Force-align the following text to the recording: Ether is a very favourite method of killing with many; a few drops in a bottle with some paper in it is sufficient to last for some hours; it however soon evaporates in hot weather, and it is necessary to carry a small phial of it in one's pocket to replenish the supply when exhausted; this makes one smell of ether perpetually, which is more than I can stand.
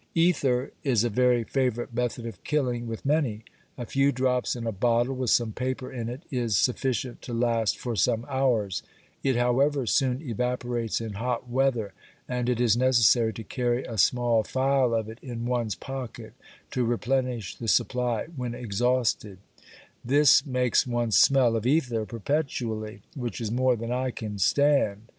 Ether 0.15 0.71
is 0.83 1.03
a 1.03 1.11
very 1.11 1.43
favourite 1.43 1.93
method 1.93 2.25
of 2.25 2.43
killing 2.43 2.87
with 2.87 3.05
many; 3.05 3.45
a 3.77 3.85
few 3.85 4.11
drops 4.11 4.55
in 4.55 4.65
a 4.65 4.71
bottle 4.71 5.13
with 5.15 5.29
some 5.29 5.51
paper 5.51 5.91
in 5.93 6.09
it 6.09 6.23
is 6.31 6.57
sufficient 6.57 7.21
to 7.21 7.35
last 7.35 7.77
for 7.77 7.95
some 7.95 8.25
hours; 8.27 8.81
it 9.23 9.35
however 9.35 9.85
soon 9.85 10.19
evaporates 10.27 11.01
in 11.01 11.13
hot 11.13 11.47
weather, 11.47 11.93
and 12.27 12.49
it 12.49 12.59
is 12.59 12.75
necessary 12.75 13.31
to 13.33 13.43
carry 13.43 13.83
a 13.83 13.99
small 13.99 14.41
phial 14.43 14.95
of 14.95 15.07
it 15.07 15.19
in 15.21 15.45
one's 15.45 15.75
pocket 15.75 16.33
to 16.71 16.83
replenish 16.83 17.53
the 17.55 17.67
supply 17.67 18.25
when 18.35 18.55
exhausted; 18.55 19.37
this 20.03 20.43
makes 20.47 20.87
one 20.87 21.11
smell 21.11 21.55
of 21.55 21.67
ether 21.67 22.07
perpetually, 22.07 23.03
which 23.15 23.39
is 23.39 23.51
more 23.51 23.75
than 23.75 23.91
I 23.91 24.09
can 24.09 24.39
stand. 24.39 25.01